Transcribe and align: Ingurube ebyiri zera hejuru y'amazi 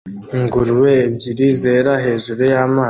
Ingurube 0.37 0.91
ebyiri 1.05 1.47
zera 1.61 1.93
hejuru 2.05 2.41
y'amazi 2.51 2.79